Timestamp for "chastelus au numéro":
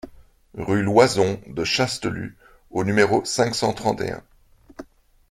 1.63-3.23